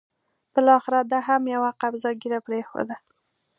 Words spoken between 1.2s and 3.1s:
هم یوه قبضه ږیره پرېښوده.